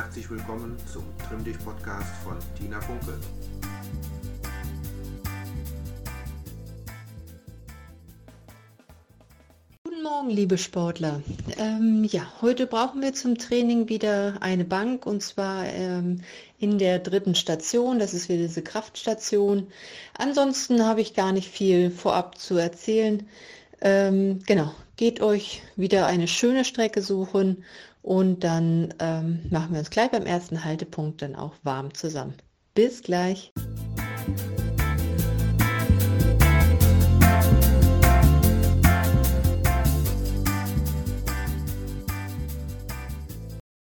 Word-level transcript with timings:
Herzlich 0.00 0.30
willkommen 0.30 0.76
zum 0.86 1.02
Trimm 1.26 1.42
dich 1.42 1.58
Podcast 1.58 2.06
von 2.22 2.36
Tina 2.56 2.80
Funke. 2.80 3.18
Guten 9.82 10.02
Morgen, 10.04 10.30
liebe 10.30 10.56
Sportler. 10.56 11.20
Ähm, 11.58 12.04
ja, 12.04 12.32
heute 12.40 12.68
brauchen 12.68 13.02
wir 13.02 13.12
zum 13.12 13.38
Training 13.38 13.88
wieder 13.88 14.36
eine 14.40 14.64
Bank 14.64 15.04
und 15.04 15.20
zwar 15.20 15.66
ähm, 15.66 16.20
in 16.60 16.78
der 16.78 17.00
dritten 17.00 17.34
Station. 17.34 17.98
Das 17.98 18.14
ist 18.14 18.28
wieder 18.28 18.42
diese 18.42 18.62
Kraftstation. 18.62 19.66
Ansonsten 20.16 20.86
habe 20.86 21.00
ich 21.00 21.14
gar 21.14 21.32
nicht 21.32 21.50
viel 21.50 21.90
vorab 21.90 22.38
zu 22.38 22.56
erzählen. 22.56 23.26
Ähm, 23.80 24.44
genau, 24.46 24.72
geht 24.96 25.20
euch 25.20 25.60
wieder 25.74 26.06
eine 26.06 26.28
schöne 26.28 26.64
Strecke 26.64 27.02
suchen 27.02 27.64
und 28.08 28.42
dann 28.42 28.94
ähm, 29.00 29.40
machen 29.50 29.72
wir 29.72 29.80
uns 29.80 29.90
gleich 29.90 30.10
beim 30.10 30.24
ersten 30.24 30.64
Haltepunkt 30.64 31.20
dann 31.20 31.34
auch 31.34 31.52
warm 31.62 31.92
zusammen. 31.92 32.32
Bis 32.72 33.02
gleich. 33.02 33.52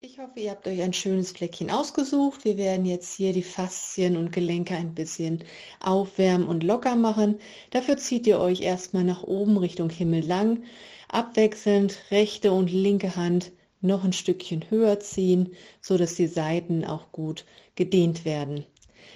Ich 0.00 0.18
hoffe, 0.18 0.40
ihr 0.40 0.50
habt 0.50 0.66
euch 0.66 0.82
ein 0.82 0.92
schönes 0.92 1.30
Fleckchen 1.30 1.70
ausgesucht. 1.70 2.44
Wir 2.44 2.56
werden 2.58 2.86
jetzt 2.86 3.14
hier 3.14 3.32
die 3.32 3.44
Faszien 3.44 4.16
und 4.16 4.32
Gelenke 4.32 4.74
ein 4.74 4.92
bisschen 4.92 5.44
aufwärmen 5.78 6.48
und 6.48 6.64
locker 6.64 6.96
machen. 6.96 7.38
Dafür 7.70 7.96
zieht 7.96 8.26
ihr 8.26 8.40
euch 8.40 8.62
erstmal 8.62 9.04
nach 9.04 9.22
oben 9.22 9.56
Richtung 9.56 9.88
Himmel 9.88 10.26
lang, 10.26 10.64
abwechselnd 11.06 11.96
rechte 12.10 12.50
und 12.50 12.72
linke 12.72 13.14
Hand 13.14 13.52
noch 13.80 14.04
ein 14.04 14.12
Stückchen 14.12 14.70
höher 14.70 15.00
ziehen, 15.00 15.54
so 15.80 15.96
dass 15.96 16.14
die 16.14 16.26
Seiten 16.26 16.84
auch 16.84 17.12
gut 17.12 17.44
gedehnt 17.74 18.24
werden. 18.24 18.64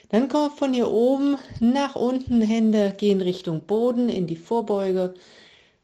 Dann 0.09 0.29
kommt 0.29 0.59
von 0.59 0.73
hier 0.73 0.91
oben 0.91 1.39
nach 1.61 1.97
unten, 1.97 2.41
Hände 2.41 2.95
gehen 2.97 3.21
Richtung 3.21 3.63
Boden 3.63 4.09
in 4.09 4.27
die 4.27 4.37
Vorbeuge. 4.37 5.15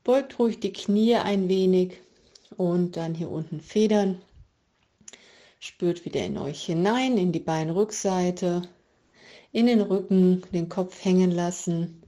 Beugt 0.05 0.39
ruhig 0.39 0.61
die 0.61 0.73
Knie 0.73 1.17
ein 1.17 1.49
wenig 1.49 1.99
und 2.57 2.97
dann 2.97 3.15
hier 3.15 3.31
unten 3.31 3.61
federn. 3.61 4.21
Spürt 5.59 6.05
wieder 6.05 6.25
in 6.25 6.39
euch 6.39 6.65
hinein, 6.65 7.19
in 7.19 7.33
die 7.33 7.41
Beinrückseite, 7.41 8.63
in 9.53 9.67
den 9.67 9.81
Rücken, 9.81 10.43
den 10.53 10.69
Kopf 10.69 11.05
hängen 11.05 11.31
lassen, 11.31 12.03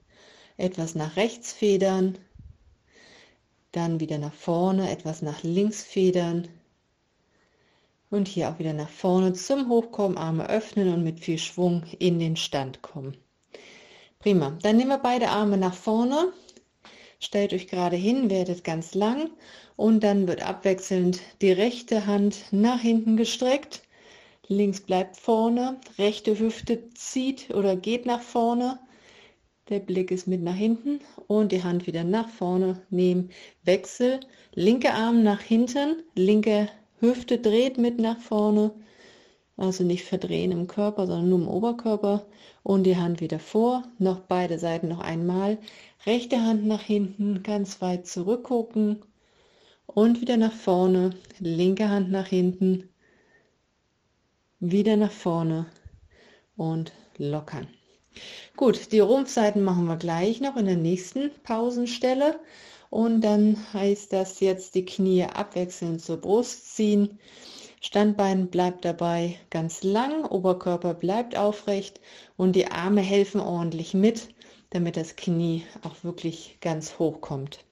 etwas 0.56 0.94
nach 0.94 1.16
rechts 1.16 1.52
federn, 1.52 2.16
dann 3.72 4.00
wieder 4.00 4.18
nach 4.18 4.32
vorne, 4.32 4.90
etwas 4.90 5.22
nach 5.22 5.42
links 5.42 5.82
federn, 5.82 6.48
und 8.12 8.28
hier 8.28 8.50
auch 8.50 8.58
wieder 8.58 8.74
nach 8.74 8.90
vorne 8.90 9.32
zum 9.32 9.68
Hochkommen, 9.68 10.18
Arme 10.18 10.48
öffnen 10.48 10.92
und 10.92 11.02
mit 11.02 11.20
viel 11.20 11.38
Schwung 11.38 11.82
in 11.98 12.18
den 12.18 12.36
Stand 12.36 12.82
kommen. 12.82 13.16
Prima. 14.18 14.56
Dann 14.62 14.76
nehmen 14.76 14.90
wir 14.90 14.98
beide 14.98 15.30
Arme 15.30 15.56
nach 15.56 15.74
vorne. 15.74 16.32
Stellt 17.18 17.54
euch 17.54 17.68
gerade 17.68 17.96
hin, 17.96 18.30
werdet 18.30 18.64
ganz 18.64 18.94
lang 18.94 19.30
und 19.76 20.04
dann 20.04 20.28
wird 20.28 20.46
abwechselnd 20.46 21.20
die 21.40 21.52
rechte 21.52 22.06
Hand 22.06 22.44
nach 22.50 22.80
hinten 22.80 23.16
gestreckt. 23.16 23.82
Links 24.46 24.80
bleibt 24.80 25.16
vorne, 25.16 25.80
rechte 25.98 26.38
Hüfte 26.38 26.90
zieht 26.90 27.50
oder 27.54 27.76
geht 27.76 28.04
nach 28.04 28.20
vorne. 28.20 28.78
Der 29.70 29.80
Blick 29.80 30.10
ist 30.10 30.26
mit 30.26 30.42
nach 30.42 30.54
hinten 30.54 31.00
und 31.28 31.50
die 31.50 31.62
Hand 31.62 31.86
wieder 31.86 32.04
nach 32.04 32.28
vorne 32.28 32.82
nehmen. 32.90 33.30
Wechsel, 33.64 34.20
linke 34.52 34.92
Arm 34.92 35.22
nach 35.22 35.40
hinten, 35.40 36.02
linke 36.14 36.68
Hüfte 37.02 37.38
dreht 37.38 37.78
mit 37.78 37.98
nach 37.98 38.20
vorne, 38.20 38.70
also 39.56 39.82
nicht 39.82 40.04
verdrehen 40.04 40.52
im 40.52 40.68
Körper, 40.68 41.08
sondern 41.08 41.28
nur 41.30 41.38
im 41.40 41.48
Oberkörper. 41.48 42.24
Und 42.62 42.84
die 42.84 42.96
Hand 42.96 43.20
wieder 43.20 43.40
vor, 43.40 43.82
noch 43.98 44.20
beide 44.20 44.58
Seiten 44.60 44.86
noch 44.86 45.00
einmal, 45.00 45.58
rechte 46.06 46.40
Hand 46.40 46.64
nach 46.64 46.80
hinten, 46.80 47.42
ganz 47.42 47.82
weit 47.82 48.06
zurückgucken. 48.06 49.04
Und 49.86 50.20
wieder 50.20 50.36
nach 50.36 50.52
vorne, 50.52 51.10
linke 51.40 51.88
Hand 51.88 52.12
nach 52.12 52.28
hinten, 52.28 52.88
wieder 54.60 54.96
nach 54.96 55.10
vorne. 55.10 55.66
Und 56.56 56.92
lockern. 57.18 57.66
Gut, 58.56 58.92
die 58.92 59.00
Rumpfseiten 59.00 59.64
machen 59.64 59.86
wir 59.86 59.96
gleich 59.96 60.40
noch 60.40 60.56
in 60.56 60.66
der 60.66 60.76
nächsten 60.76 61.32
Pausenstelle. 61.42 62.38
Und 62.92 63.22
dann 63.22 63.56
heißt 63.72 64.12
das 64.12 64.40
jetzt 64.40 64.74
die 64.74 64.84
Knie 64.84 65.24
abwechselnd 65.24 66.02
zur 66.02 66.18
Brust 66.18 66.76
ziehen. 66.76 67.18
Standbein 67.80 68.48
bleibt 68.48 68.84
dabei 68.84 69.38
ganz 69.48 69.82
lang, 69.82 70.26
Oberkörper 70.26 70.92
bleibt 70.92 71.34
aufrecht 71.34 72.02
und 72.36 72.54
die 72.54 72.66
Arme 72.66 73.00
helfen 73.00 73.40
ordentlich 73.40 73.94
mit, 73.94 74.28
damit 74.68 74.98
das 74.98 75.16
Knie 75.16 75.64
auch 75.82 76.04
wirklich 76.04 76.58
ganz 76.60 76.98
hoch 76.98 77.22
kommt. 77.22 77.64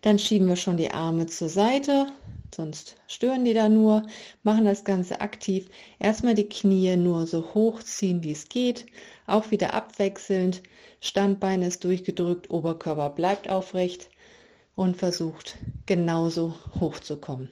Dann 0.00 0.18
schieben 0.18 0.48
wir 0.48 0.56
schon 0.56 0.78
die 0.78 0.90
Arme 0.90 1.26
zur 1.26 1.50
Seite, 1.50 2.06
sonst 2.56 2.96
stören 3.06 3.44
die 3.44 3.52
da 3.52 3.68
nur. 3.68 4.06
Machen 4.44 4.64
das 4.64 4.84
Ganze 4.84 5.20
aktiv. 5.20 5.68
Erstmal 5.98 6.34
die 6.34 6.48
Knie 6.48 6.96
nur 6.96 7.26
so 7.26 7.52
hoch 7.52 7.82
ziehen, 7.82 8.24
wie 8.24 8.32
es 8.32 8.48
geht. 8.48 8.86
Auch 9.26 9.50
wieder 9.50 9.74
abwechselnd. 9.74 10.62
Standbein 11.06 11.60
ist 11.60 11.84
durchgedrückt, 11.84 12.48
Oberkörper 12.48 13.10
bleibt 13.10 13.50
aufrecht 13.50 14.08
und 14.74 14.96
versucht 14.96 15.58
genauso 15.84 16.54
hoch 16.80 16.98
zu 16.98 17.18
kommen. 17.18 17.50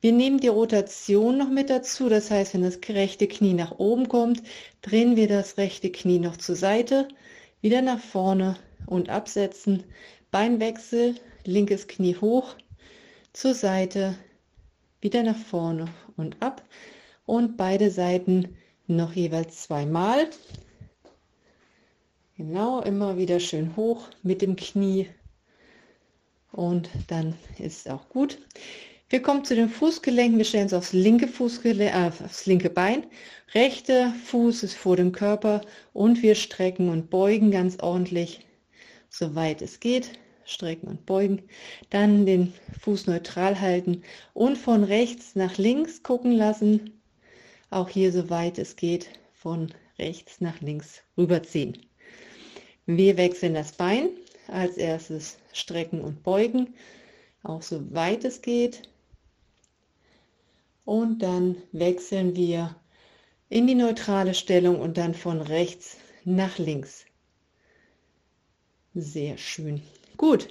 Wir 0.00 0.12
nehmen 0.12 0.40
die 0.40 0.48
Rotation 0.48 1.36
noch 1.36 1.50
mit 1.50 1.68
dazu, 1.68 2.08
das 2.08 2.30
heißt, 2.30 2.54
wenn 2.54 2.62
das 2.62 2.78
rechte 2.88 3.28
Knie 3.28 3.52
nach 3.52 3.78
oben 3.78 4.08
kommt, 4.08 4.42
drehen 4.80 5.14
wir 5.14 5.28
das 5.28 5.58
rechte 5.58 5.92
Knie 5.92 6.20
noch 6.20 6.38
zur 6.38 6.56
Seite, 6.56 7.08
wieder 7.60 7.82
nach 7.82 8.00
vorne 8.00 8.56
und 8.86 9.10
absetzen. 9.10 9.84
Beinwechsel, 10.30 11.16
linkes 11.44 11.86
Knie 11.86 12.16
hoch, 12.16 12.54
zur 13.34 13.52
Seite, 13.52 14.14
wieder 15.02 15.22
nach 15.22 15.36
vorne 15.36 15.88
und 16.16 16.40
ab 16.40 16.62
und 17.26 17.58
beide 17.58 17.90
Seiten 17.90 18.56
noch 18.86 19.12
jeweils 19.12 19.64
zweimal. 19.64 20.30
Genau, 22.38 22.80
immer 22.82 23.18
wieder 23.18 23.40
schön 23.40 23.74
hoch 23.74 24.10
mit 24.22 24.42
dem 24.42 24.54
Knie 24.54 25.08
und 26.52 26.88
dann 27.08 27.34
ist 27.58 27.84
es 27.84 27.92
auch 27.92 28.08
gut. 28.08 28.38
Wir 29.08 29.20
kommen 29.20 29.44
zu 29.44 29.56
den 29.56 29.68
Fußgelenken. 29.68 30.38
Wir 30.38 30.44
stellen 30.44 30.62
uns 30.62 30.72
aufs 30.72 30.92
linke 30.92 31.26
Fußgelenk, 31.26 31.92
äh, 31.92 32.24
aufs 32.24 32.46
linke 32.46 32.70
Bein. 32.70 33.04
Rechter 33.54 34.14
Fuß 34.26 34.62
ist 34.62 34.76
vor 34.76 34.94
dem 34.94 35.10
Körper 35.10 35.62
und 35.92 36.22
wir 36.22 36.36
strecken 36.36 36.90
und 36.90 37.10
beugen 37.10 37.50
ganz 37.50 37.80
ordentlich, 37.80 38.46
soweit 39.08 39.60
es 39.60 39.80
geht. 39.80 40.12
Strecken 40.44 40.86
und 40.86 41.06
beugen. 41.06 41.42
Dann 41.90 42.24
den 42.24 42.54
Fuß 42.80 43.08
neutral 43.08 43.60
halten 43.60 44.02
und 44.32 44.56
von 44.56 44.84
rechts 44.84 45.34
nach 45.34 45.58
links 45.58 46.04
gucken 46.04 46.30
lassen. 46.30 47.00
Auch 47.70 47.88
hier, 47.88 48.12
soweit 48.12 48.58
es 48.58 48.76
geht, 48.76 49.08
von 49.32 49.74
rechts 49.98 50.40
nach 50.40 50.60
links 50.60 51.02
rüberziehen. 51.16 51.87
Wir 52.90 53.18
wechseln 53.18 53.52
das 53.52 53.72
Bein. 53.72 54.08
Als 54.46 54.78
erstes 54.78 55.36
strecken 55.52 56.00
und 56.00 56.22
beugen, 56.22 56.72
auch 57.42 57.60
so 57.60 57.94
weit 57.94 58.24
es 58.24 58.40
geht. 58.40 58.88
Und 60.86 61.18
dann 61.18 61.56
wechseln 61.72 62.34
wir 62.34 62.74
in 63.50 63.66
die 63.66 63.74
neutrale 63.74 64.32
Stellung 64.32 64.80
und 64.80 64.96
dann 64.96 65.12
von 65.12 65.42
rechts 65.42 65.98
nach 66.24 66.56
links. 66.56 67.04
Sehr 68.94 69.36
schön. 69.36 69.82
Gut, 70.16 70.48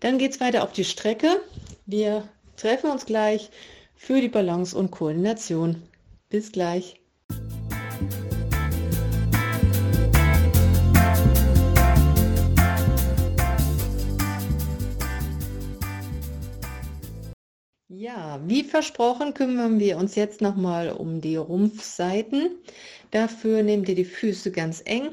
dann 0.00 0.18
geht 0.18 0.32
es 0.32 0.40
weiter 0.40 0.64
auf 0.64 0.72
die 0.72 0.84
Strecke. 0.84 1.40
Wir 1.86 2.28
treffen 2.56 2.90
uns 2.90 3.06
gleich 3.06 3.48
für 3.94 4.20
die 4.20 4.28
Balance 4.28 4.76
und 4.76 4.90
Koordination. 4.90 5.82
Bis 6.30 6.50
gleich. 6.50 7.00
Ja, 17.98 18.42
wie 18.46 18.62
versprochen 18.62 19.32
kümmern 19.32 19.80
wir 19.80 19.96
uns 19.96 20.16
jetzt 20.16 20.42
nochmal 20.42 20.90
um 20.90 21.22
die 21.22 21.36
Rumpfseiten. 21.36 22.50
Dafür 23.10 23.62
nehmt 23.62 23.88
ihr 23.88 23.94
die 23.94 24.04
Füße 24.04 24.52
ganz 24.52 24.82
eng. 24.84 25.08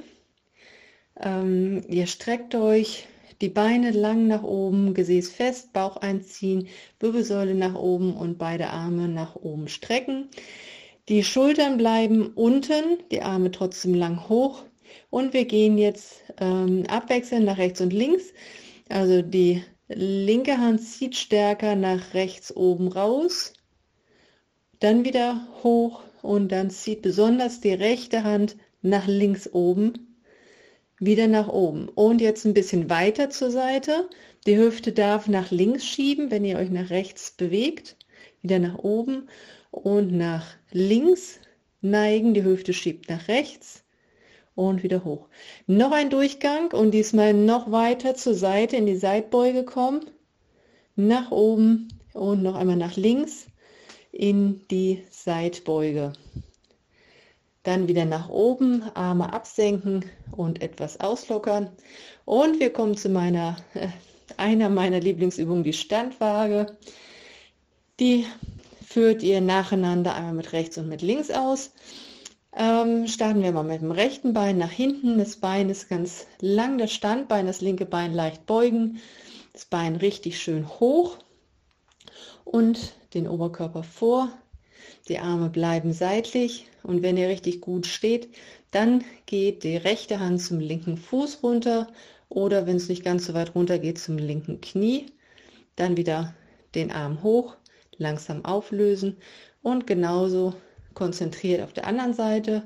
Ähm, 1.17 1.85
ihr 1.87 2.07
streckt 2.07 2.55
euch 2.55 3.07
die 3.39 3.47
Beine 3.47 3.91
lang 3.91 4.27
nach 4.27 4.43
oben, 4.43 4.93
Gesäß 4.93 5.29
fest, 5.29 5.71
Bauch 5.71 5.95
einziehen, 5.95 6.67
Wirbelsäule 6.99 7.55
nach 7.55 7.75
oben 7.75 8.17
und 8.17 8.37
beide 8.37 8.67
Arme 8.71 9.07
nach 9.07 9.37
oben 9.37 9.69
strecken. 9.69 10.27
Die 11.07 11.23
Schultern 11.23 11.77
bleiben 11.77 12.33
unten, 12.35 12.97
die 13.11 13.21
Arme 13.21 13.51
trotzdem 13.51 13.93
lang 13.93 14.27
hoch. 14.27 14.61
Und 15.09 15.31
wir 15.31 15.45
gehen 15.45 15.77
jetzt 15.77 16.21
ähm, 16.37 16.83
abwechselnd 16.89 17.45
nach 17.45 17.57
rechts 17.57 17.79
und 17.79 17.93
links. 17.93 18.33
Also 18.89 19.21
die 19.21 19.63
Linke 19.95 20.57
Hand 20.57 20.81
zieht 20.81 21.15
stärker 21.15 21.75
nach 21.75 22.13
rechts 22.13 22.55
oben 22.55 22.87
raus. 22.87 23.53
Dann 24.79 25.05
wieder 25.05 25.47
hoch 25.63 26.03
und 26.21 26.51
dann 26.51 26.69
zieht 26.69 27.01
besonders 27.01 27.61
die 27.61 27.73
rechte 27.73 28.23
Hand 28.23 28.55
nach 28.81 29.07
links 29.07 29.47
oben, 29.51 30.17
wieder 30.99 31.27
nach 31.27 31.47
oben. 31.47 31.89
Und 31.89 32.21
jetzt 32.21 32.45
ein 32.45 32.53
bisschen 32.53 32.89
weiter 32.89 33.29
zur 33.29 33.51
Seite. 33.51 34.09
Die 34.45 34.57
Hüfte 34.57 34.91
darf 34.91 35.27
nach 35.27 35.51
links 35.51 35.85
schieben, 35.85 36.31
wenn 36.31 36.45
ihr 36.45 36.57
euch 36.57 36.69
nach 36.69 36.89
rechts 36.89 37.31
bewegt. 37.31 37.95
Wieder 38.41 38.59
nach 38.59 38.79
oben 38.79 39.29
und 39.71 40.11
nach 40.11 40.45
links 40.71 41.39
neigen. 41.81 42.33
Die 42.33 42.43
Hüfte 42.43 42.73
schiebt 42.73 43.09
nach 43.09 43.27
rechts 43.27 43.82
und 44.55 44.83
wieder 44.83 45.03
hoch. 45.03 45.27
Noch 45.67 45.91
ein 45.91 46.09
Durchgang 46.09 46.71
und 46.71 46.91
diesmal 46.91 47.33
noch 47.33 47.71
weiter 47.71 48.15
zur 48.15 48.35
Seite 48.35 48.75
in 48.75 48.85
die 48.85 48.97
Seitbeuge 48.97 49.63
kommen. 49.63 50.01
Nach 50.95 51.31
oben 51.31 51.87
und 52.13 52.43
noch 52.43 52.55
einmal 52.55 52.75
nach 52.75 52.95
links 52.95 53.47
in 54.11 54.61
die 54.69 55.03
Seitbeuge. 55.09 56.13
Dann 57.63 57.87
wieder 57.87 58.05
nach 58.05 58.29
oben, 58.29 58.83
Arme 58.93 59.31
absenken 59.33 60.05
und 60.31 60.61
etwas 60.61 60.99
auslockern. 60.99 61.69
Und 62.25 62.59
wir 62.59 62.71
kommen 62.71 62.95
zu 62.95 63.09
meiner, 63.09 63.57
äh, 63.73 63.87
einer 64.37 64.69
meiner 64.69 64.99
Lieblingsübungen, 64.99 65.63
die 65.63 65.73
Standwaage. 65.73 66.77
Die 67.99 68.25
führt 68.85 69.23
ihr 69.23 69.41
nacheinander 69.41 70.13
einmal 70.13 70.33
mit 70.33 70.53
rechts 70.53 70.77
und 70.77 70.89
mit 70.89 71.01
links 71.01 71.31
aus. 71.31 71.71
Ähm, 72.55 73.07
starten 73.07 73.41
wir 73.41 73.51
mal 73.51 73.63
mit 73.63 73.81
dem 73.81 73.91
rechten 73.91 74.33
Bein 74.33 74.57
nach 74.57 74.71
hinten. 74.71 75.17
Das 75.17 75.37
Bein 75.37 75.69
ist 75.69 75.89
ganz 75.89 76.27
lang, 76.39 76.77
das 76.77 76.93
Standbein, 76.93 77.47
das 77.47 77.61
linke 77.61 77.85
Bein 77.85 78.13
leicht 78.13 78.45
beugen. 78.45 78.99
Das 79.53 79.65
Bein 79.65 79.95
richtig 79.95 80.39
schön 80.39 80.67
hoch 80.67 81.17
und 82.43 82.93
den 83.13 83.27
Oberkörper 83.27 83.83
vor. 83.83 84.31
Die 85.07 85.19
Arme 85.19 85.49
bleiben 85.49 85.93
seitlich 85.93 86.67
und 86.83 87.01
wenn 87.01 87.17
ihr 87.17 87.27
richtig 87.27 87.61
gut 87.61 87.87
steht, 87.87 88.29
dann 88.71 89.03
geht 89.25 89.63
die 89.63 89.77
rechte 89.77 90.19
Hand 90.19 90.41
zum 90.41 90.59
linken 90.59 90.97
Fuß 90.97 91.41
runter 91.43 91.87
oder 92.29 92.67
wenn 92.67 92.77
es 92.77 92.89
nicht 92.89 93.03
ganz 93.03 93.25
so 93.25 93.33
weit 93.33 93.55
runter 93.55 93.79
geht, 93.79 93.99
zum 93.99 94.17
linken 94.17 94.61
Knie. 94.61 95.07
Dann 95.75 95.97
wieder 95.97 96.35
den 96.75 96.91
Arm 96.91 97.23
hoch, 97.23 97.55
langsam 97.97 98.45
auflösen 98.45 99.17
und 99.61 99.87
genauso 99.87 100.53
konzentriert 100.93 101.61
auf 101.61 101.73
der 101.73 101.87
anderen 101.87 102.13
Seite. 102.13 102.63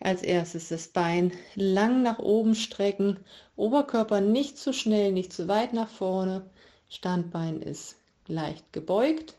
Als 0.00 0.22
erstes 0.22 0.68
das 0.68 0.88
Bein 0.88 1.32
lang 1.54 2.02
nach 2.02 2.18
oben 2.18 2.54
strecken, 2.54 3.18
Oberkörper 3.56 4.20
nicht 4.20 4.58
zu 4.58 4.72
schnell, 4.72 5.12
nicht 5.12 5.32
zu 5.32 5.48
weit 5.48 5.72
nach 5.72 5.88
vorne. 5.88 6.44
Standbein 6.88 7.62
ist 7.62 7.96
leicht 8.26 8.72
gebeugt. 8.72 9.34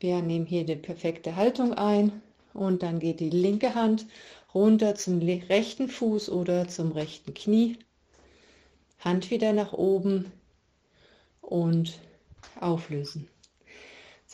Wir 0.00 0.22
nehmen 0.22 0.46
hier 0.46 0.64
die 0.64 0.76
perfekte 0.76 1.36
Haltung 1.36 1.72
ein 1.74 2.22
und 2.52 2.82
dann 2.82 2.98
geht 3.00 3.20
die 3.20 3.30
linke 3.30 3.74
Hand 3.74 4.06
runter 4.54 4.94
zum 4.94 5.18
rechten 5.18 5.88
Fuß 5.88 6.28
oder 6.30 6.68
zum 6.68 6.92
rechten 6.92 7.34
Knie. 7.34 7.78
Hand 9.00 9.30
wieder 9.30 9.52
nach 9.52 9.72
oben 9.72 10.30
und 11.40 11.98
auflösen. 12.60 13.28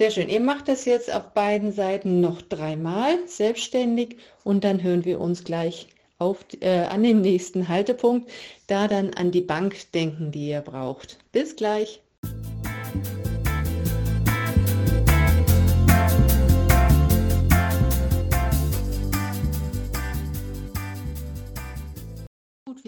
Sehr 0.01 0.11
schön. 0.11 0.31
Ihr 0.31 0.41
macht 0.41 0.69
das 0.69 0.87
jetzt 0.87 1.13
auf 1.15 1.35
beiden 1.35 1.73
Seiten 1.73 2.23
noch 2.23 2.41
dreimal 2.41 3.19
selbstständig 3.27 4.17
und 4.45 4.65
dann 4.65 4.83
hören 4.83 5.05
wir 5.05 5.21
uns 5.21 5.45
gleich 5.45 5.89
auf, 6.19 6.39
äh, 6.63 6.85
an 6.85 7.03
den 7.03 7.21
nächsten 7.21 7.69
Haltepunkt, 7.69 8.31
da 8.67 8.89
dann 8.89 9.13
an 9.13 9.31
die 9.31 9.43
Bank 9.43 9.93
denken, 9.93 10.33
die 10.33 10.49
ihr 10.49 10.63
braucht. 10.63 11.19
Bis 11.33 11.55
gleich. 11.55 12.01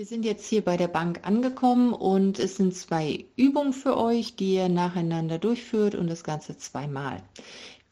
Wir 0.03 0.09
sind 0.09 0.25
jetzt 0.25 0.47
hier 0.47 0.65
bei 0.65 0.77
der 0.77 0.89
Bank 0.89 1.21
angekommen 1.23 1.93
und 1.93 2.41
es 2.41 2.57
sind 2.57 2.75
zwei 2.75 3.25
Übungen 3.37 3.73
für 3.73 3.97
euch, 3.97 4.35
die 4.35 4.55
ihr 4.55 4.69
nacheinander 4.69 5.39
durchführt 5.39 5.95
und 5.95 6.09
das 6.09 6.25
Ganze 6.25 6.57
zweimal. 6.57 7.23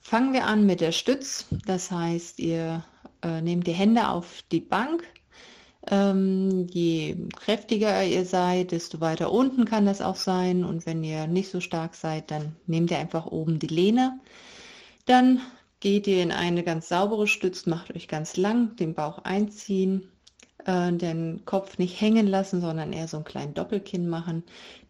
Fangen 0.00 0.32
wir 0.32 0.46
an 0.46 0.66
mit 0.66 0.80
der 0.80 0.90
Stütz. 0.90 1.46
Das 1.66 1.92
heißt, 1.92 2.40
ihr 2.40 2.84
äh, 3.22 3.40
nehmt 3.42 3.68
die 3.68 3.74
Hände 3.74 4.08
auf 4.08 4.42
die 4.50 4.58
Bank. 4.58 5.04
Ähm, 5.88 6.66
je 6.66 7.14
kräftiger 7.36 8.04
ihr 8.04 8.24
seid, 8.24 8.72
desto 8.72 9.00
weiter 9.00 9.30
unten 9.30 9.64
kann 9.64 9.86
das 9.86 10.00
auch 10.00 10.16
sein. 10.16 10.64
Und 10.64 10.86
wenn 10.86 11.04
ihr 11.04 11.28
nicht 11.28 11.48
so 11.48 11.60
stark 11.60 11.94
seid, 11.94 12.32
dann 12.32 12.56
nehmt 12.66 12.90
ihr 12.90 12.98
einfach 12.98 13.26
oben 13.26 13.60
die 13.60 13.68
Lehne. 13.68 14.18
Dann 15.06 15.40
geht 15.78 16.08
ihr 16.08 16.24
in 16.24 16.32
eine 16.32 16.64
ganz 16.64 16.88
saubere 16.88 17.28
Stütz, 17.28 17.66
macht 17.66 17.94
euch 17.94 18.08
ganz 18.08 18.36
lang, 18.36 18.74
den 18.74 18.94
Bauch 18.94 19.18
einziehen, 19.18 20.09
äh, 20.66 20.92
den 20.92 21.42
Kopf 21.44 21.78
nicht 21.78 22.00
hängen 22.00 22.26
lassen, 22.26 22.60
sondern 22.60 22.92
eher 22.92 23.08
so 23.08 23.18
einen 23.18 23.24
kleinen 23.24 23.54
Doppelkinn 23.54 24.08
machen. 24.08 24.44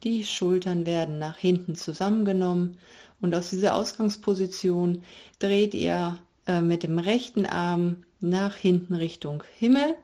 Die 0.04 0.24
Schultern 0.24 0.86
werden 0.86 1.18
nach 1.18 1.36
hinten 1.36 1.74
zusammengenommen 1.74 2.78
und 3.20 3.34
aus 3.34 3.50
dieser 3.50 3.74
Ausgangsposition 3.74 5.02
dreht 5.38 5.74
ihr 5.74 6.18
äh, 6.46 6.60
mit 6.60 6.82
dem 6.82 6.98
rechten 6.98 7.46
Arm 7.46 8.04
nach 8.20 8.56
hinten 8.56 8.94
Richtung 8.94 9.42
Himmel, 9.58 9.94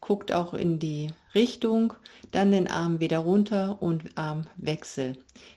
guckt 0.00 0.32
auch 0.32 0.54
in 0.54 0.78
die 0.78 1.10
Richtung, 1.34 1.92
dann 2.32 2.52
den 2.52 2.68
Arm 2.68 3.00
wieder 3.00 3.18
runter 3.18 3.80
und 3.80 4.16
Armwechsel. 4.16 5.16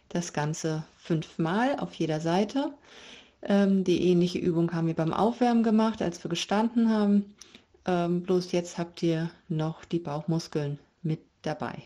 Das 0.10 0.34
Ganze 0.34 0.84
fünfmal 0.98 1.78
auf 1.80 1.94
jeder 1.96 2.20
Seite. 2.20 2.74
Ähm, 3.42 3.84
die 3.84 4.04
ähnliche 4.10 4.40
Übung 4.40 4.74
haben 4.74 4.88
wir 4.88 4.96
beim 4.96 5.14
Aufwärmen 5.14 5.64
gemacht, 5.64 6.02
als 6.02 6.24
wir 6.24 6.30
gestanden 6.30 6.90
haben. 6.90 7.36
Ähm, 7.90 8.22
bloß 8.22 8.52
jetzt 8.52 8.78
habt 8.78 9.02
ihr 9.02 9.32
noch 9.48 9.84
die 9.84 9.98
Bauchmuskeln 9.98 10.78
mit 11.02 11.22
dabei. 11.42 11.82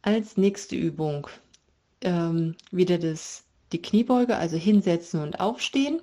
Als 0.00 0.38
nächste 0.38 0.74
Übung 0.74 1.26
ähm, 2.00 2.56
wieder 2.70 2.96
das, 2.96 3.44
die 3.72 3.82
Kniebeuge, 3.82 4.36
also 4.36 4.56
hinsetzen 4.56 5.20
und 5.20 5.38
aufstehen. 5.38 6.00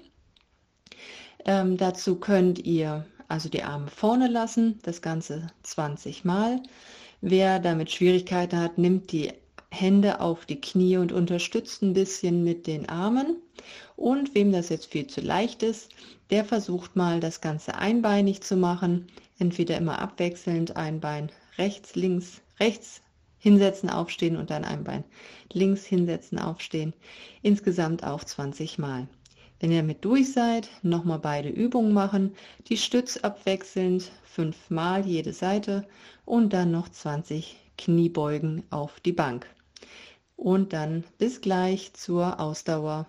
Ähm, 1.45 1.77
dazu 1.77 2.17
könnt 2.19 2.59
ihr 2.59 3.07
also 3.27 3.49
die 3.49 3.63
Arme 3.63 3.87
vorne 3.87 4.27
lassen, 4.27 4.77
das 4.83 5.01
Ganze 5.01 5.47
20 5.63 6.23
Mal. 6.23 6.61
Wer 7.21 7.57
damit 7.57 7.89
Schwierigkeiten 7.89 8.59
hat, 8.59 8.77
nimmt 8.77 9.11
die 9.11 9.33
Hände 9.79 10.19
auf 10.21 10.45
die 10.45 10.59
Knie 10.59 10.97
und 10.97 11.11
unterstützt 11.11 11.81
ein 11.81 11.93
bisschen 11.93 12.43
mit 12.43 12.67
den 12.67 12.89
Armen. 12.89 13.37
Und 13.95 14.33
wem 14.35 14.51
das 14.51 14.69
jetzt 14.69 14.91
viel 14.91 15.07
zu 15.07 15.21
leicht 15.21 15.63
ist, 15.63 15.89
der 16.29 16.45
versucht 16.45 16.95
mal 16.95 17.19
das 17.19 17.41
Ganze 17.41 17.75
einbeinig 17.75 18.41
zu 18.41 18.57
machen. 18.57 19.07
Entweder 19.39 19.77
immer 19.77 19.99
abwechselnd 19.99 20.75
ein 20.75 20.99
Bein 20.99 21.31
rechts, 21.57 21.95
links, 21.95 22.41
rechts 22.59 23.01
hinsetzen, 23.39 23.89
aufstehen 23.89 24.35
und 24.35 24.49
dann 24.49 24.65
ein 24.65 24.83
Bein 24.83 25.03
links 25.53 25.85
hinsetzen, 25.85 26.39
aufstehen. 26.39 26.93
Insgesamt 27.41 28.03
auch 28.03 28.23
20 28.23 28.77
Mal. 28.77 29.07
Wenn 29.59 29.71
ihr 29.71 29.81
damit 29.81 30.05
durch 30.05 30.33
seid, 30.33 30.69
nochmal 30.83 31.19
beide 31.19 31.49
Übungen 31.49 31.93
machen. 31.93 32.35
Die 32.67 32.77
Stütz 32.77 33.17
abwechselnd, 33.17 34.11
fünfmal 34.23 35.05
jede 35.05 35.33
Seite 35.33 35.87
und 36.25 36.53
dann 36.53 36.71
noch 36.71 36.89
20 36.89 37.55
Kniebeugen 37.77 38.63
auf 38.69 38.99
die 38.99 39.13
Bank. 39.13 39.47
Und 40.37 40.71
dann 40.71 41.03
bis 41.17 41.41
gleich 41.41 41.93
zur 41.93 42.39
Ausdauer. 42.39 43.07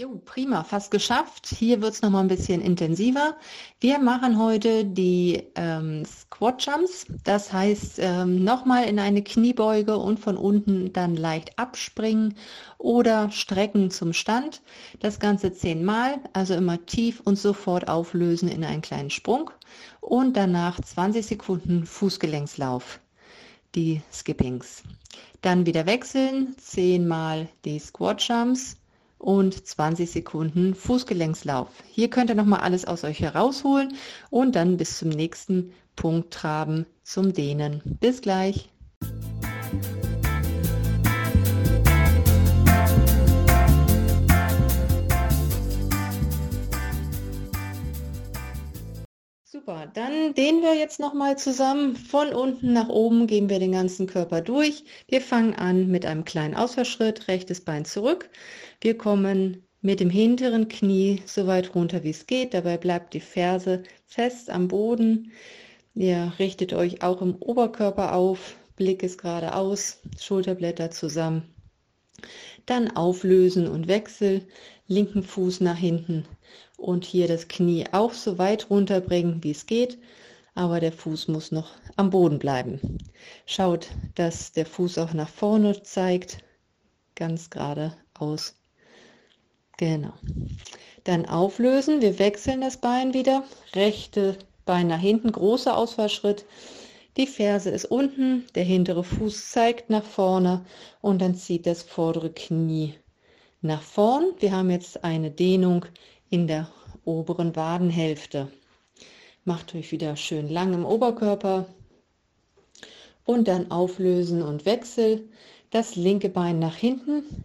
Jo, 0.00 0.16
prima, 0.24 0.62
fast 0.62 0.92
geschafft. 0.92 1.48
Hier 1.48 1.82
wird 1.82 1.92
es 1.92 2.02
nochmal 2.02 2.22
ein 2.22 2.28
bisschen 2.28 2.60
intensiver. 2.60 3.36
Wir 3.80 3.98
machen 3.98 4.38
heute 4.38 4.84
die 4.84 5.42
ähm, 5.56 6.04
Squat 6.04 6.64
Jumps. 6.64 7.04
Das 7.24 7.52
heißt, 7.52 7.98
ähm, 7.98 8.44
nochmal 8.44 8.84
in 8.84 9.00
eine 9.00 9.24
Kniebeuge 9.24 9.98
und 9.98 10.20
von 10.20 10.36
unten 10.36 10.92
dann 10.92 11.16
leicht 11.16 11.58
abspringen 11.58 12.36
oder 12.78 13.32
strecken 13.32 13.90
zum 13.90 14.12
Stand. 14.12 14.62
Das 15.00 15.18
Ganze 15.18 15.52
zehnmal, 15.52 16.20
also 16.32 16.54
immer 16.54 16.86
tief 16.86 17.20
und 17.24 17.36
sofort 17.36 17.88
auflösen 17.88 18.48
in 18.48 18.62
einen 18.62 18.82
kleinen 18.82 19.10
Sprung. 19.10 19.50
Und 20.00 20.36
danach 20.36 20.80
20 20.80 21.26
Sekunden 21.26 21.86
Fußgelenkslauf, 21.86 23.00
die 23.74 24.00
Skippings. 24.12 24.84
Dann 25.42 25.66
wieder 25.66 25.86
wechseln, 25.86 26.54
zehnmal 26.56 27.48
die 27.64 27.80
Squat 27.80 28.22
Jumps 28.22 28.77
und 29.18 29.66
20 29.66 30.10
Sekunden 30.10 30.74
Fußgelenkslauf. 30.74 31.68
Hier 31.88 32.08
könnt 32.08 32.30
ihr 32.30 32.36
nochmal 32.36 32.60
alles 32.60 32.84
aus 32.84 33.04
euch 33.04 33.20
herausholen 33.20 33.94
und 34.30 34.56
dann 34.56 34.76
bis 34.76 34.98
zum 34.98 35.08
nächsten 35.08 35.72
Punkt 35.96 36.32
traben 36.32 36.86
zum 37.02 37.32
Dehnen. 37.32 37.82
Bis 38.00 38.20
gleich. 38.22 38.70
Super, 49.68 49.86
dann 49.92 50.32
dehnen 50.32 50.62
wir 50.62 50.74
jetzt 50.74 50.98
nochmal 50.98 51.36
zusammen. 51.36 51.94
Von 51.94 52.32
unten 52.32 52.72
nach 52.72 52.88
oben 52.88 53.26
gehen 53.26 53.50
wir 53.50 53.58
den 53.58 53.72
ganzen 53.72 54.06
Körper 54.06 54.40
durch. 54.40 54.82
Wir 55.08 55.20
fangen 55.20 55.54
an 55.56 55.88
mit 55.88 56.06
einem 56.06 56.24
kleinen 56.24 56.54
Ausfallschritt, 56.54 57.28
rechtes 57.28 57.60
Bein 57.60 57.84
zurück. 57.84 58.30
Wir 58.80 58.96
kommen 58.96 59.62
mit 59.82 60.00
dem 60.00 60.08
hinteren 60.08 60.68
Knie 60.68 61.22
so 61.26 61.46
weit 61.46 61.74
runter, 61.74 62.02
wie 62.02 62.08
es 62.08 62.26
geht. 62.26 62.54
Dabei 62.54 62.78
bleibt 62.78 63.12
die 63.12 63.20
Ferse 63.20 63.82
fest 64.06 64.48
am 64.48 64.68
Boden. 64.68 65.32
Ihr 65.94 66.32
richtet 66.38 66.72
euch 66.72 67.02
auch 67.02 67.20
im 67.20 67.34
Oberkörper 67.34 68.14
auf. 68.14 68.56
Blick 68.76 69.02
ist 69.02 69.20
geradeaus, 69.20 70.00
Schulterblätter 70.18 70.90
zusammen. 70.92 71.42
Dann 72.64 72.96
auflösen 72.96 73.68
und 73.68 73.86
Wechsel. 73.86 74.46
Linken 74.86 75.22
Fuß 75.22 75.60
nach 75.60 75.76
hinten 75.76 76.24
und 76.78 77.04
hier 77.04 77.28
das 77.28 77.48
Knie 77.48 77.84
auch 77.92 78.14
so 78.14 78.38
weit 78.38 78.70
runterbringen, 78.70 79.44
wie 79.44 79.50
es 79.50 79.66
geht, 79.66 79.98
aber 80.54 80.80
der 80.80 80.92
Fuß 80.92 81.28
muss 81.28 81.52
noch 81.52 81.72
am 81.96 82.08
Boden 82.08 82.38
bleiben. 82.38 82.80
Schaut, 83.44 83.88
dass 84.14 84.52
der 84.52 84.64
Fuß 84.64 84.96
auch 84.98 85.12
nach 85.12 85.28
vorne 85.28 85.82
zeigt, 85.82 86.38
ganz 87.14 87.50
gerade 87.50 87.94
aus. 88.18 88.54
Genau. 89.76 90.12
Dann 91.04 91.26
auflösen, 91.26 92.00
wir 92.00 92.18
wechseln 92.18 92.60
das 92.60 92.78
Bein 92.78 93.12
wieder, 93.12 93.44
rechte 93.74 94.38
Bein 94.64 94.88
nach 94.88 95.00
hinten, 95.00 95.32
großer 95.32 95.76
Ausfallschritt. 95.76 96.44
Die 97.16 97.26
Ferse 97.26 97.70
ist 97.70 97.86
unten, 97.86 98.46
der 98.54 98.64
hintere 98.64 99.02
Fuß 99.02 99.50
zeigt 99.50 99.90
nach 99.90 100.04
vorne 100.04 100.64
und 101.00 101.20
dann 101.20 101.34
zieht 101.34 101.66
das 101.66 101.82
vordere 101.82 102.30
Knie 102.30 102.94
nach 103.60 103.82
vorn. 103.82 104.24
Wir 104.38 104.52
haben 104.52 104.70
jetzt 104.70 105.02
eine 105.02 105.30
Dehnung 105.30 105.84
in 106.30 106.46
der 106.46 106.70
oberen 107.04 107.56
Wadenhälfte. 107.56 108.50
Macht 109.44 109.74
euch 109.74 109.92
wieder 109.92 110.16
schön 110.16 110.48
lang 110.48 110.74
im 110.74 110.84
Oberkörper 110.84 111.66
und 113.24 113.48
dann 113.48 113.70
auflösen 113.70 114.42
und 114.42 114.66
wechsel. 114.66 115.28
Das 115.70 115.96
linke 115.96 116.28
Bein 116.28 116.58
nach 116.58 116.76
hinten, 116.76 117.44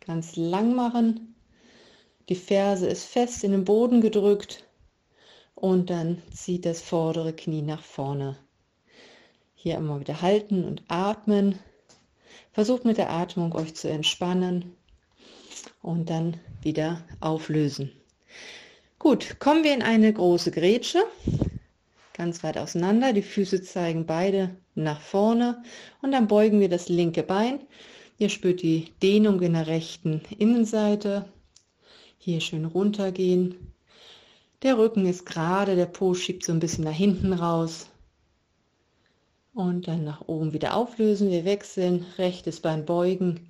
ganz 0.00 0.36
lang 0.36 0.74
machen. 0.74 1.34
Die 2.28 2.34
Ferse 2.36 2.86
ist 2.86 3.04
fest 3.04 3.42
in 3.42 3.52
den 3.52 3.64
Boden 3.64 4.00
gedrückt 4.00 4.64
und 5.54 5.90
dann 5.90 6.22
zieht 6.32 6.64
das 6.64 6.82
vordere 6.82 7.32
Knie 7.32 7.62
nach 7.62 7.82
vorne. 7.82 8.36
Hier 9.54 9.76
immer 9.76 10.00
wieder 10.00 10.22
halten 10.22 10.64
und 10.64 10.82
atmen. 10.88 11.58
Versucht 12.52 12.84
mit 12.84 12.98
der 12.98 13.10
Atmung 13.10 13.54
euch 13.54 13.74
zu 13.74 13.90
entspannen 13.90 14.76
und 15.82 16.10
dann 16.10 16.40
wieder 16.62 17.02
auflösen. 17.20 17.92
Gut, 19.00 19.36
kommen 19.38 19.64
wir 19.64 19.72
in 19.72 19.80
eine 19.80 20.12
große 20.12 20.50
Grätsche. 20.50 21.02
Ganz 22.12 22.44
weit 22.44 22.58
auseinander. 22.58 23.14
Die 23.14 23.22
Füße 23.22 23.62
zeigen 23.62 24.04
beide 24.04 24.54
nach 24.74 25.00
vorne 25.00 25.62
und 26.02 26.12
dann 26.12 26.28
beugen 26.28 26.60
wir 26.60 26.68
das 26.68 26.90
linke 26.90 27.22
Bein. 27.22 27.60
Ihr 28.18 28.28
spürt 28.28 28.60
die 28.60 28.92
Dehnung 29.02 29.40
in 29.40 29.54
der 29.54 29.68
rechten 29.68 30.20
Innenseite. 30.38 31.24
Hier 32.18 32.42
schön 32.42 32.66
runtergehen. 32.66 33.72
Der 34.60 34.76
Rücken 34.76 35.06
ist 35.06 35.24
gerade, 35.24 35.76
der 35.76 35.86
Po 35.86 36.12
schiebt 36.12 36.44
so 36.44 36.52
ein 36.52 36.60
bisschen 36.60 36.84
nach 36.84 36.92
hinten 36.92 37.32
raus. 37.32 37.88
Und 39.54 39.88
dann 39.88 40.04
nach 40.04 40.28
oben 40.28 40.52
wieder 40.52 40.76
auflösen. 40.76 41.30
Wir 41.30 41.46
wechseln. 41.46 42.04
Rechtes 42.18 42.60
Bein 42.60 42.84
beugen. 42.84 43.48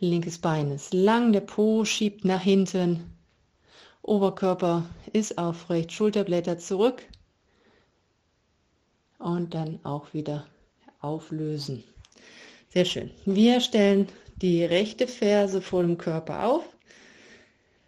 Linkes 0.00 0.36
Bein 0.36 0.70
ist 0.70 0.92
lang. 0.92 1.32
Der 1.32 1.40
Po 1.40 1.86
schiebt 1.86 2.26
nach 2.26 2.42
hinten. 2.42 3.15
Oberkörper 4.06 4.84
ist 5.12 5.36
aufrecht, 5.36 5.90
Schulterblätter 5.90 6.58
zurück 6.58 7.02
und 9.18 9.52
dann 9.52 9.80
auch 9.82 10.14
wieder 10.14 10.46
auflösen. 11.00 11.82
Sehr 12.68 12.84
schön. 12.84 13.10
Wir 13.24 13.60
stellen 13.60 14.08
die 14.36 14.64
rechte 14.64 15.08
Ferse 15.08 15.60
vor 15.60 15.82
dem 15.82 15.98
Körper 15.98 16.44
auf. 16.44 16.64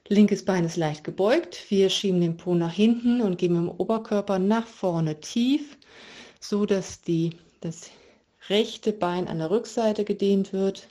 Linkes 0.09 0.45
Bein 0.45 0.65
ist 0.65 0.77
leicht 0.77 1.05
gebeugt. 1.05 1.67
Wir 1.69 1.89
schieben 1.89 2.21
den 2.21 2.37
Po 2.37 2.55
nach 2.55 2.73
hinten 2.73 3.21
und 3.21 3.39
geben 3.39 3.57
im 3.57 3.69
Oberkörper 3.69 4.41
nach 4.41 4.67
vorne 4.67 5.21
tief, 5.21 5.77
so 6.41 6.67
dass 6.67 7.01
die, 7.01 7.31
das 7.61 7.91
rechte 8.49 8.93
Bein 8.93 9.29
an 9.29 9.39
der 9.39 9.51
Rückseite 9.51 10.05
gedehnt 10.05 10.53
wird. 10.53 10.89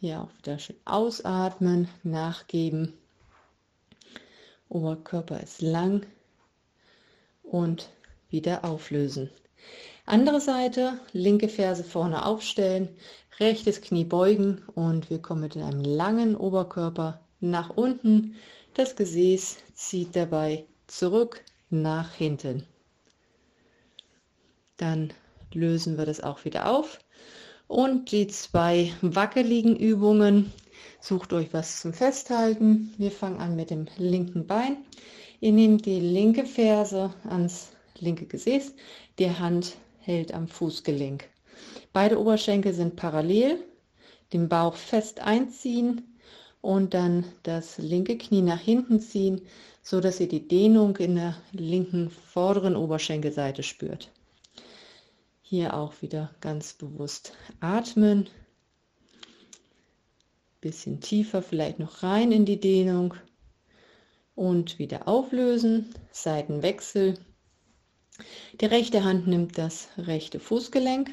Hier 0.00 0.20
auch 0.20 0.38
wieder 0.38 0.58
schön 0.58 0.76
ausatmen, 0.84 1.88
nachgeben 2.02 2.92
Oberkörper 4.68 5.40
ist 5.40 5.62
lang 5.62 6.06
und 7.42 7.90
wieder 8.30 8.64
auflösen. 8.64 9.30
Andere 10.06 10.40
Seite, 10.40 11.00
linke 11.12 11.48
Ferse 11.48 11.84
vorne 11.84 12.26
aufstellen, 12.26 12.88
rechtes 13.40 13.80
Knie 13.80 14.04
beugen 14.04 14.62
und 14.74 15.08
wir 15.10 15.20
kommen 15.20 15.42
mit 15.42 15.56
einem 15.56 15.82
langen 15.82 16.36
Oberkörper 16.36 17.20
nach 17.40 17.70
unten. 17.70 18.36
Das 18.74 18.96
Gesäß 18.96 19.56
zieht 19.74 20.14
dabei 20.16 20.64
zurück 20.86 21.42
nach 21.70 22.12
hinten. 22.12 22.66
Dann 24.76 25.12
lösen 25.52 25.96
wir 25.96 26.06
das 26.06 26.20
auch 26.20 26.44
wieder 26.44 26.70
auf. 26.70 26.98
Und 27.66 28.12
die 28.12 28.26
zwei 28.26 28.92
wackeligen 29.00 29.76
Übungen 29.76 30.52
Sucht 31.00 31.32
euch 31.32 31.52
was 31.52 31.80
zum 31.80 31.92
Festhalten. 31.92 32.94
Wir 32.98 33.10
fangen 33.10 33.40
an 33.40 33.56
mit 33.56 33.70
dem 33.70 33.86
linken 33.96 34.46
Bein. 34.46 34.78
Ihr 35.40 35.52
nehmt 35.52 35.86
die 35.86 36.00
linke 36.00 36.46
Ferse 36.46 37.12
ans 37.28 37.72
linke 37.98 38.26
Gesäß. 38.26 38.74
Die 39.18 39.30
Hand 39.30 39.76
hält 40.00 40.32
am 40.32 40.48
Fußgelenk. 40.48 41.28
Beide 41.92 42.18
Oberschenkel 42.18 42.74
sind 42.74 42.96
parallel. 42.96 43.62
Den 44.32 44.48
Bauch 44.48 44.74
fest 44.74 45.20
einziehen 45.20 46.16
und 46.60 46.94
dann 46.94 47.24
das 47.42 47.78
linke 47.78 48.16
Knie 48.16 48.42
nach 48.42 48.60
hinten 48.60 48.98
ziehen, 48.98 49.42
so 49.82 50.00
dass 50.00 50.18
ihr 50.18 50.28
die 50.28 50.48
Dehnung 50.48 50.96
in 50.96 51.16
der 51.16 51.36
linken 51.52 52.10
vorderen 52.10 52.74
Oberschenkelseite 52.74 53.62
spürt. 53.62 54.10
Hier 55.42 55.74
auch 55.74 56.00
wieder 56.00 56.34
ganz 56.40 56.72
bewusst 56.72 57.34
atmen 57.60 58.30
bisschen 60.64 61.02
tiefer, 61.02 61.42
vielleicht 61.42 61.78
noch 61.78 62.02
rein 62.02 62.32
in 62.32 62.46
die 62.46 62.58
Dehnung 62.58 63.12
und 64.34 64.78
wieder 64.78 65.06
auflösen, 65.06 65.94
Seitenwechsel. 66.10 67.18
Die 68.62 68.64
rechte 68.64 69.04
Hand 69.04 69.26
nimmt 69.26 69.58
das 69.58 69.88
rechte 69.98 70.40
Fußgelenk, 70.40 71.10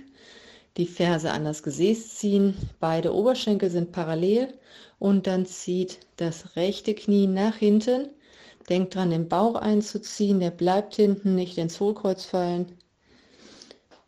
die 0.77 0.88
Ferse 0.88 1.31
an 1.31 1.43
das 1.43 1.63
Gesäß 1.63 2.15
ziehen, 2.15 2.55
beide 2.79 3.13
Oberschenkel 3.13 3.70
sind 3.70 3.91
parallel 3.91 4.58
und 5.00 5.27
dann 5.27 5.46
zieht 5.46 6.00
das 6.15 6.55
rechte 6.55 6.96
Knie 6.96 7.27
nach 7.27 7.58
hinten. 7.58 8.08
Denkt 8.70 8.96
dran, 8.96 9.10
den 9.10 9.27
Bauch 9.27 9.55
einzuziehen, 9.55 10.39
der 10.39 10.51
bleibt 10.51 10.96
hinten, 10.96 11.36
nicht 11.36 11.58
ins 11.58 11.77
Hohlkreuz 11.81 12.24
fallen. 12.24 12.77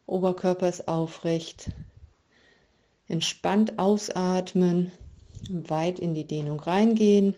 Oberkörper 0.05 0.69
ist 0.69 0.87
aufrecht. 0.87 1.69
Entspannt 3.09 3.77
ausatmen 3.77 4.93
weit 5.49 5.99
in 5.99 6.13
die 6.13 6.25
Dehnung 6.25 6.59
reingehen 6.59 7.35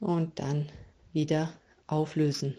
und 0.00 0.38
dann 0.38 0.66
wieder 1.12 1.52
auflösen. 1.86 2.54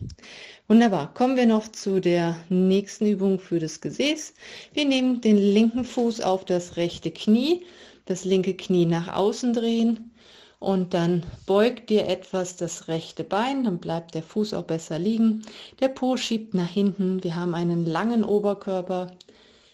Wunderbar. 0.68 1.14
Kommen 1.14 1.36
wir 1.36 1.46
noch 1.46 1.68
zu 1.68 2.00
der 2.00 2.38
nächsten 2.50 3.08
Übung 3.08 3.40
für 3.40 3.60
das 3.60 3.82
Gesäß. 3.82 4.34
Wir 4.74 4.86
nehmen 4.86 5.22
den 5.22 5.38
linken 5.38 5.84
Fuß 5.84 6.22
auf 6.22 6.46
das 6.46 6.78
rechte 6.78 7.12
Knie, 7.12 7.66
das 8.06 8.26
linke 8.26 8.56
Knie 8.56 8.86
nach 8.86 9.14
außen 9.14 9.54
drehen 9.54 10.12
und 10.60 10.96
dann 10.96 11.24
beugt 11.46 11.92
ihr 11.92 12.08
etwas 12.08 12.56
das 12.56 12.88
rechte 12.88 13.24
Bein, 13.24 13.64
dann 13.64 13.78
bleibt 13.78 14.16
der 14.16 14.24
Fuß 14.24 14.56
auch 14.56 14.64
besser 14.64 14.98
liegen. 14.98 15.44
Der 15.80 15.90
Po 15.90 16.18
schiebt 16.18 16.56
nach 16.56 16.70
hinten. 16.70 17.24
Wir 17.24 17.36
haben 17.36 17.54
einen 17.54 17.86
langen 17.86 18.24
Oberkörper, 18.24 19.12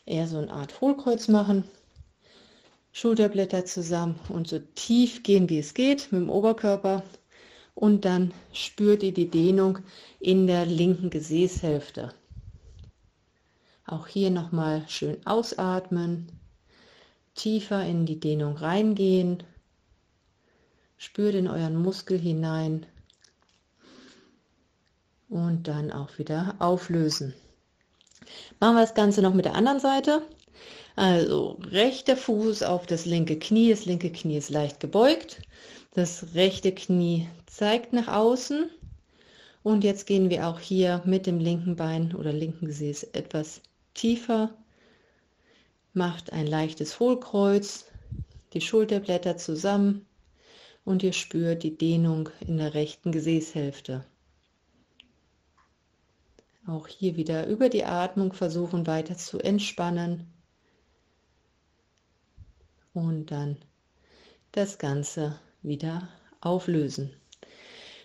eher 0.06 0.28
so 0.28 0.40
eine 0.40 0.52
Art 0.52 0.82
Hohlkreuz 0.82 1.30
machen. 1.30 1.64
Schulterblätter 2.94 3.66
zusammen 3.66 4.20
und 4.30 4.48
so 4.48 4.60
tief 4.76 5.24
gehen, 5.24 5.50
wie 5.50 5.58
es 5.58 5.74
geht 5.74 6.12
mit 6.12 6.22
dem 6.22 6.30
Oberkörper. 6.30 7.04
Und 7.74 8.06
dann 8.06 8.34
spürt 8.54 9.02
ihr 9.02 9.14
die 9.14 9.30
Dehnung 9.30 9.80
in 10.20 10.46
der 10.46 10.68
linken 10.68 11.10
Gesäßhälfte. 11.10 12.14
Auch 13.88 14.06
hier 14.06 14.30
nochmal 14.30 14.86
schön 14.88 15.18
ausatmen, 15.26 16.32
tiefer 17.34 17.84
in 17.84 18.06
die 18.06 18.20
Dehnung 18.20 18.58
reingehen. 18.58 19.42
Spürt 20.98 21.34
in 21.34 21.48
euren 21.48 21.76
Muskel 21.76 22.20
hinein 22.20 22.86
und 25.30 25.68
dann 25.68 25.92
auch 25.92 26.20
wieder 26.20 26.56
auflösen. 26.60 27.34
Machen 28.60 28.76
wir 28.76 28.82
das 28.82 28.94
Ganze 28.94 29.24
noch 29.24 29.34
mit 29.34 29.46
der 29.46 29.56
anderen 29.56 29.80
Seite. 29.80 30.22
Also 30.96 31.60
rechter 31.72 32.16
Fuß 32.16 32.62
auf 32.62 32.86
das 32.86 33.06
linke 33.06 33.40
Knie, 33.40 33.72
das 33.72 33.86
linke 33.86 34.12
Knie 34.12 34.38
ist 34.38 34.52
leicht 34.52 34.80
gebeugt, 34.80 35.42
das 35.92 36.36
rechte 36.36 36.72
Knie 36.72 37.28
zeigt 37.48 37.94
nach 37.94 38.08
außen 38.08 38.70
Und 39.64 39.84
jetzt 39.84 40.06
gehen 40.06 40.30
wir 40.30 40.48
auch 40.48 40.60
hier 40.60 41.02
mit 41.06 41.26
dem 41.26 41.40
linken 41.40 41.76
Bein 41.76 42.14
oder 42.14 42.32
linken 42.32 42.68
Gesäß 42.68 43.04
etwas 43.14 43.62
tiefer. 43.96 44.54
Macht 45.94 46.32
ein 46.32 46.46
leichtes 46.46 47.00
Hohlkreuz, 47.00 47.86
die 48.54 48.62
Schulterblätter 48.62 49.38
zusammen 49.38 50.06
und 50.86 51.02
ihr 51.02 51.14
spürt 51.14 51.64
die 51.64 51.76
Dehnung 51.76 52.30
in 52.46 52.58
der 52.58 52.76
rechten 52.76 53.12
Gesäßhälfte. 53.12 54.06
Auch 56.68 56.88
hier 56.88 57.16
wieder 57.16 57.48
über 57.48 57.70
die 57.70 57.84
Atmung 57.84 58.34
versuchen 58.34 58.86
weiter 58.86 59.18
zu 59.18 59.40
entspannen 59.40 60.34
und 62.94 63.28
dann 63.32 63.58
das 64.52 64.78
Ganze 64.78 65.40
wieder 65.62 66.08
auflösen. 66.42 67.14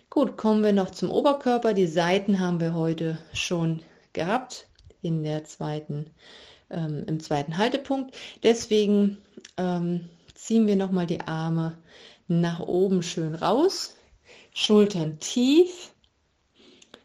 Gut, 0.09 0.37
kommen 0.37 0.63
wir 0.63 0.73
noch 0.73 0.89
zum 0.89 1.11
Oberkörper. 1.11 1.73
Die 1.73 1.87
Seiten 1.87 2.39
haben 2.39 2.59
wir 2.59 2.73
heute 2.73 3.19
schon 3.33 3.81
gehabt 4.13 4.67
in 5.01 5.23
der 5.23 5.43
zweiten, 5.43 6.07
ähm, 6.71 7.03
im 7.07 7.19
zweiten 7.19 7.57
Haltepunkt. 7.57 8.15
Deswegen 8.41 9.17
ähm, 9.57 10.09
ziehen 10.33 10.65
wir 10.65 10.75
noch 10.75 10.91
mal 10.91 11.05
die 11.05 11.21
Arme 11.21 11.77
nach 12.27 12.59
oben 12.59 13.03
schön 13.03 13.35
raus, 13.35 13.95
Schultern 14.53 15.19
tief, 15.19 15.93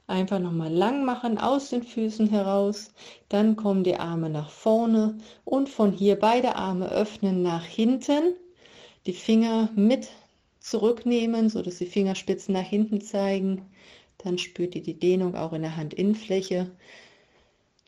einfach 0.06 0.38
noch 0.38 0.52
mal 0.52 0.72
lang 0.72 1.04
machen 1.04 1.38
aus 1.38 1.70
den 1.70 1.82
Füßen 1.82 2.28
heraus, 2.28 2.92
dann 3.28 3.56
kommen 3.56 3.84
die 3.84 3.96
Arme 3.96 4.28
nach 4.28 4.50
vorne 4.50 5.18
und 5.44 5.68
von 5.68 5.92
hier 5.92 6.18
beide 6.18 6.56
Arme 6.56 6.90
öffnen 6.90 7.42
nach 7.42 7.64
hinten, 7.64 8.34
die 9.06 9.12
Finger 9.12 9.70
mit 9.74 10.08
zurücknehmen, 10.60 11.48
so 11.48 11.62
dass 11.62 11.78
die 11.78 11.86
Fingerspitzen 11.86 12.54
nach 12.54 12.66
hinten 12.66 13.00
zeigen. 13.00 13.62
Dann 14.18 14.38
spürt 14.38 14.74
ihr 14.74 14.82
die 14.82 14.98
Dehnung 14.98 15.34
auch 15.34 15.52
in 15.52 15.62
der 15.62 15.76
Handinnenfläche. 15.76 16.70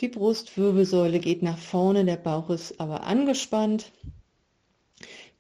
Die 0.00 0.08
Brustwirbelsäule 0.08 1.18
geht 1.18 1.42
nach 1.42 1.56
vorne, 1.56 2.04
der 2.04 2.16
Bauch 2.16 2.50
ist 2.50 2.78
aber 2.78 3.04
angespannt. 3.04 3.92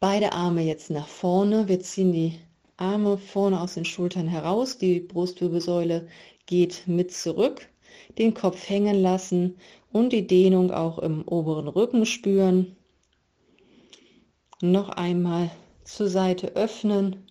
Beide 0.00 0.32
Arme 0.32 0.62
jetzt 0.62 0.90
nach 0.90 1.08
vorne. 1.08 1.68
Wir 1.68 1.80
ziehen 1.80 2.12
die 2.12 2.38
Arme 2.78 3.18
vorne 3.18 3.60
aus 3.60 3.74
den 3.74 3.84
Schultern 3.84 4.28
heraus. 4.28 4.78
Die 4.78 5.00
Brustwirbelsäule 5.00 6.08
geht 6.46 6.84
mit 6.86 7.12
zurück. 7.12 7.68
Den 8.18 8.34
Kopf 8.34 8.68
hängen 8.68 9.02
lassen 9.02 9.56
und 9.92 10.12
die 10.12 10.26
Dehnung 10.26 10.70
auch 10.70 10.98
im 10.98 11.26
oberen 11.26 11.68
Rücken 11.68 12.06
spüren. 12.06 12.76
Noch 14.60 14.88
einmal 14.88 15.50
zur 15.84 16.08
Seite 16.08 16.54
öffnen 16.54 17.26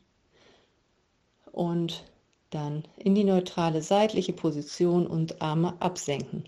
und 1.51 2.03
dann 2.51 2.83
in 2.97 3.15
die 3.15 3.23
neutrale 3.23 3.81
seitliche 3.81 4.33
Position 4.33 5.07
und 5.07 5.41
Arme 5.41 5.73
absenken. 5.79 6.43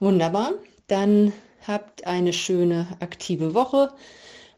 Wunderbar, 0.00 0.52
dann 0.86 1.32
habt 1.66 2.06
eine 2.06 2.32
schöne 2.32 2.86
aktive 3.00 3.54
Woche 3.54 3.90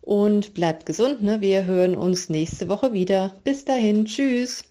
und 0.02 0.54
bleibt 0.54 0.86
gesund. 0.86 1.22
Ne? 1.22 1.40
Wir 1.40 1.64
hören 1.64 1.96
uns 1.96 2.28
nächste 2.28 2.68
Woche 2.68 2.92
wieder. 2.92 3.34
Bis 3.44 3.64
dahin, 3.64 4.04
tschüss. 4.04 4.69